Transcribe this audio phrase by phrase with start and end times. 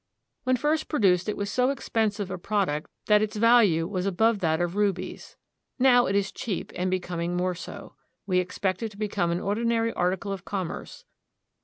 [0.45, 4.59] When first produced it was so expensive a product that its value was above that
[4.59, 5.37] of rubies.
[5.77, 7.93] Now it is cheap and becoming more so.
[8.25, 11.05] We expect it to become an ordinary article of commerce.